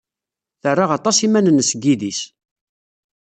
[0.61, 2.21] Terra aṭas iman-nnes deg yidis.